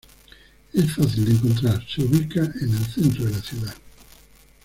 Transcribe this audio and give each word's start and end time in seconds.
Es 0.73 0.93
fácil 0.95 1.25
de 1.25 1.31
encontrar 1.33 1.85
se 1.87 2.01
ubica 2.01 2.39
en 2.39 2.71
el 2.73 2.85
centro 2.87 3.23
de 3.25 3.31
la 3.33 3.39
ciudad. 3.43 3.75